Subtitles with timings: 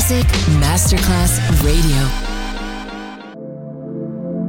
[0.00, 0.26] Music
[0.58, 2.00] Masterclass Radio.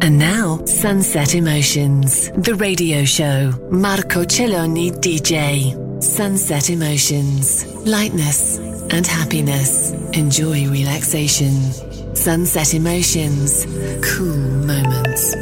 [0.02, 3.52] And now, Sunset Emotions, the radio show.
[3.70, 6.02] Marco Celloni DJ.
[6.02, 8.60] Sunset Emotions, lightness
[8.94, 9.92] and happiness.
[10.14, 11.52] Enjoy relaxation.
[12.16, 13.66] Sunset Emotions,
[14.06, 15.36] cool moments.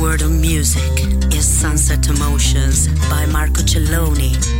[0.00, 0.92] World of Music
[1.34, 4.57] is Sunset Emotions by Marco Celloni.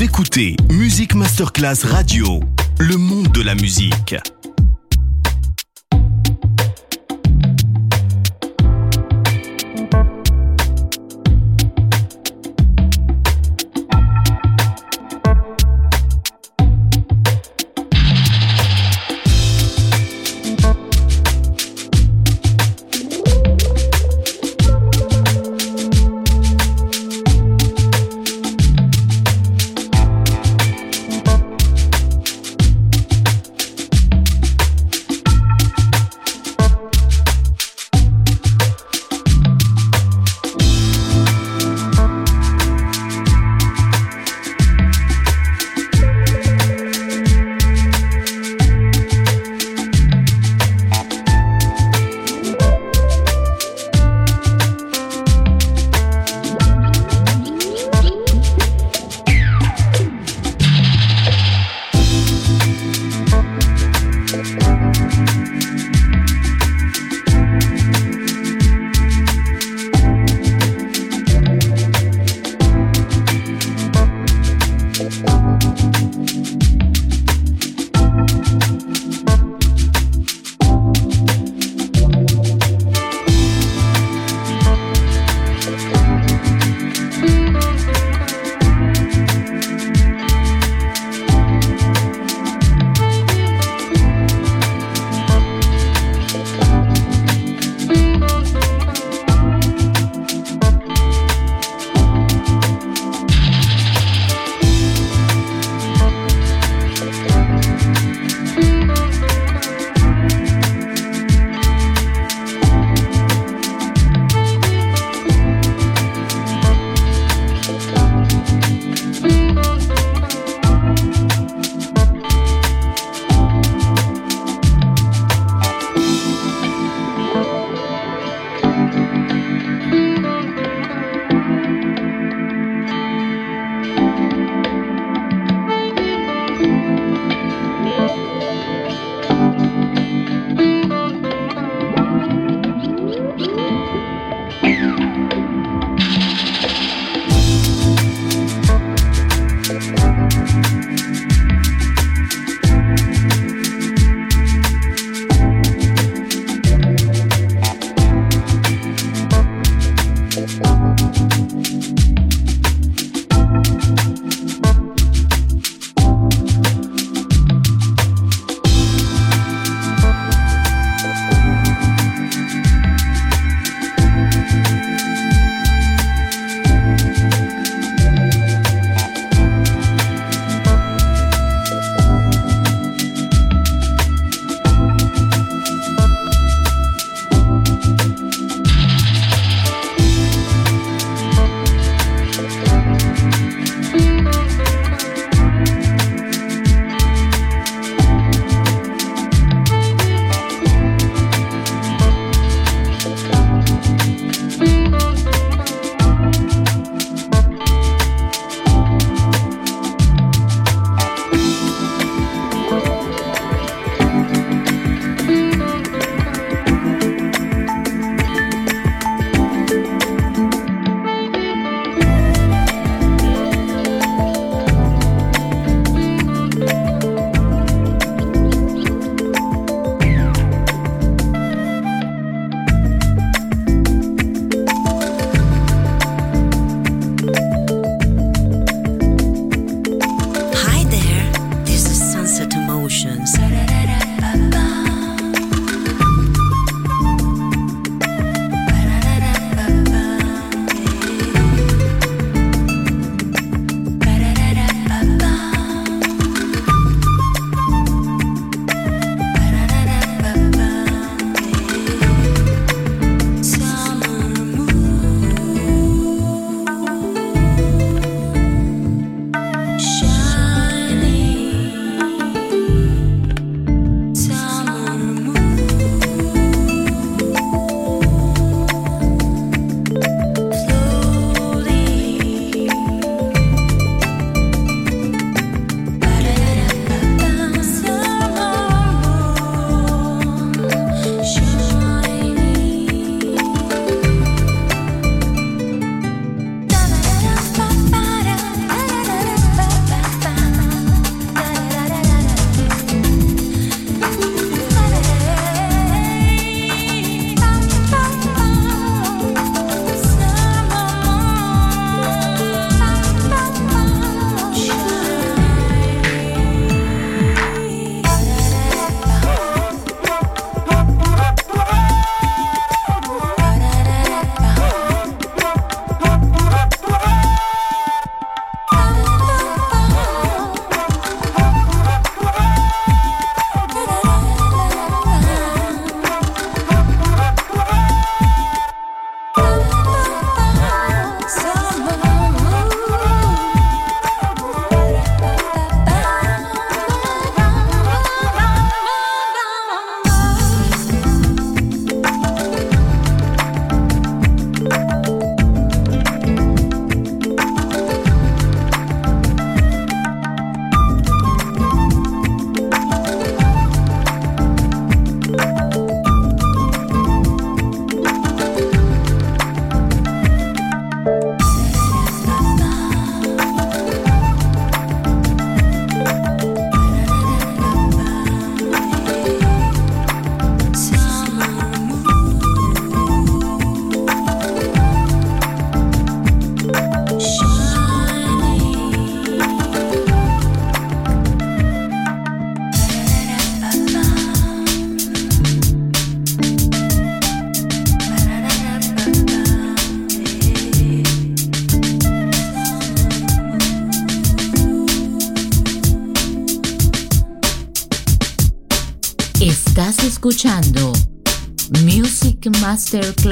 [0.00, 2.38] Écoutez Music Masterclass Radio,
[2.78, 4.14] le monde de la musique.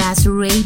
[0.07, 0.66] Masterclass Radio,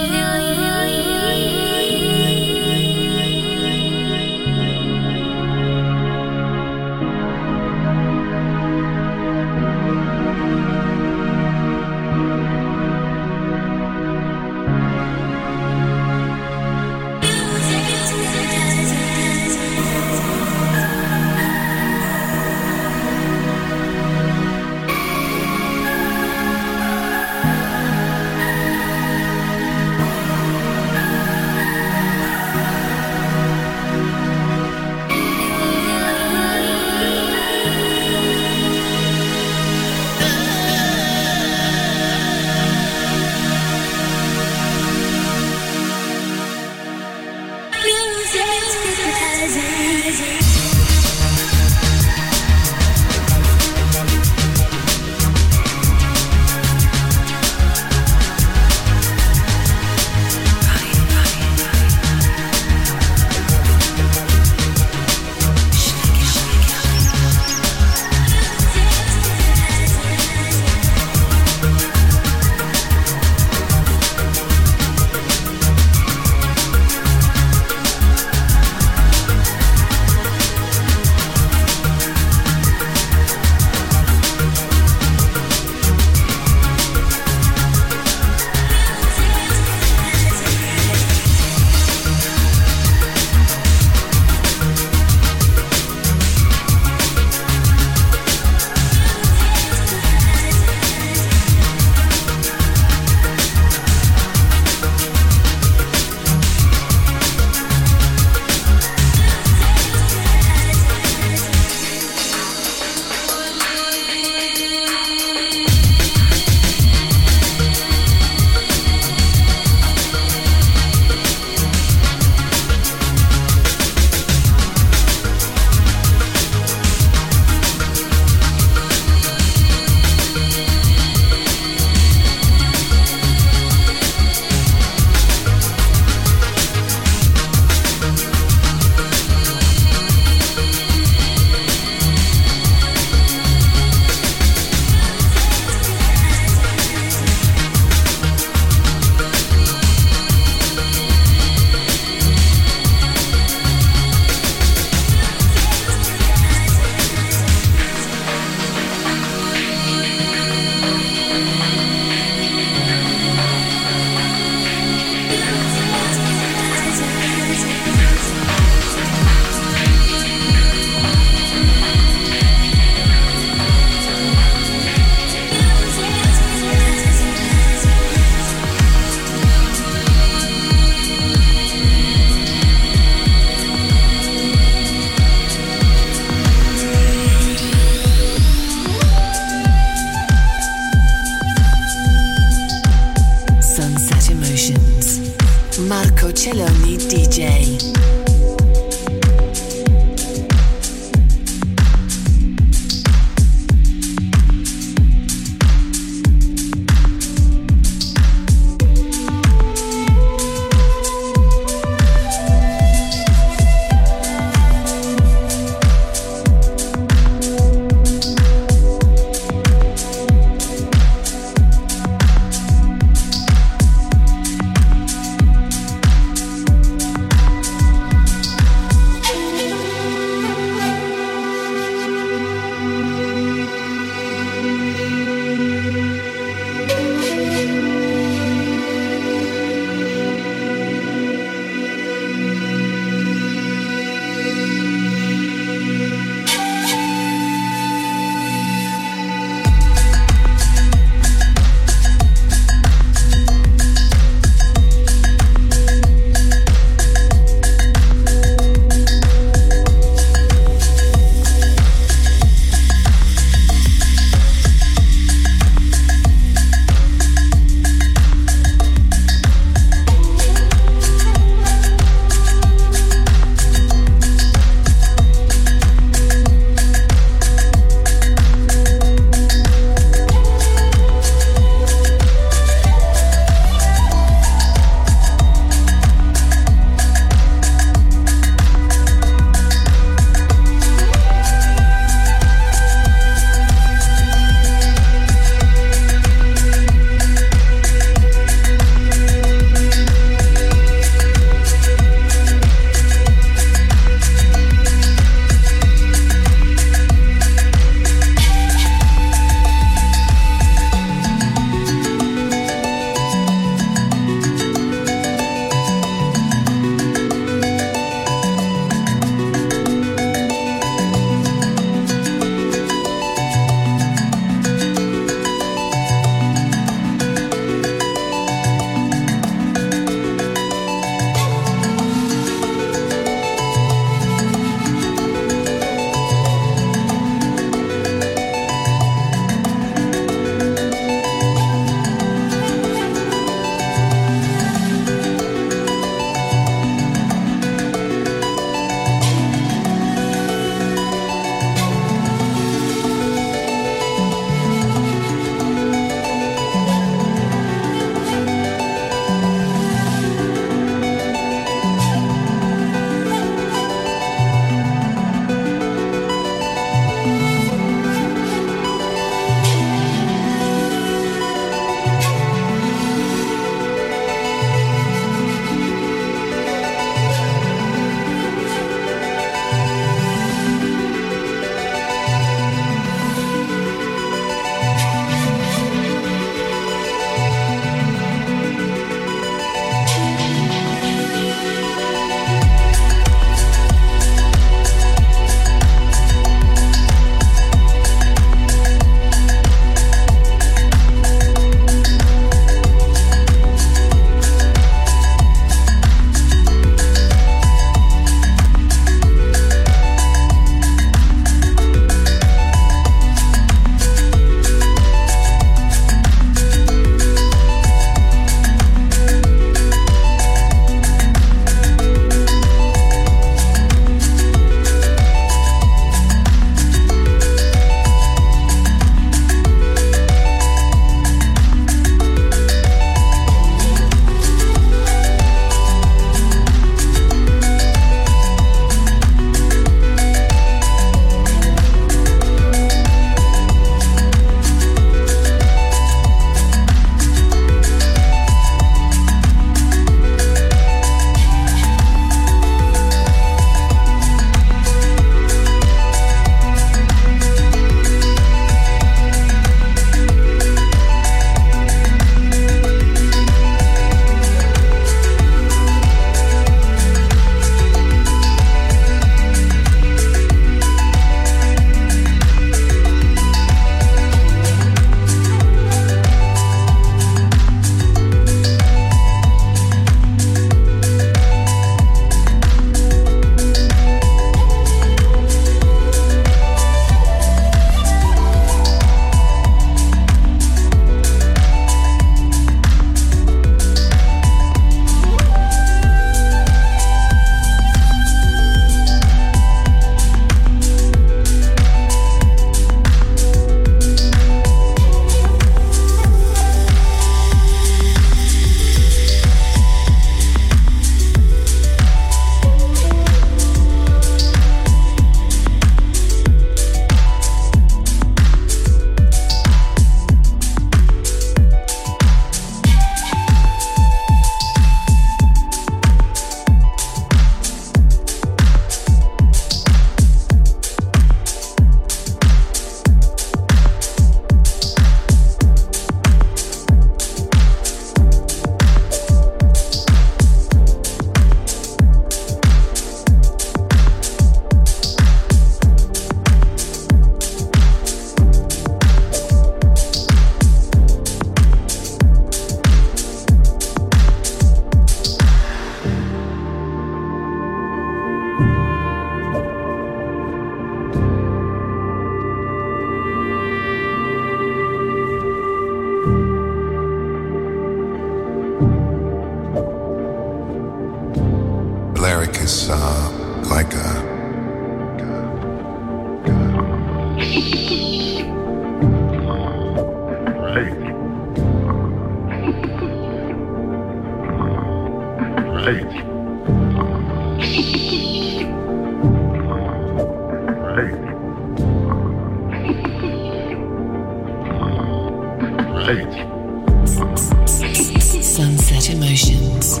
[598.42, 600.00] Sunset Emotions.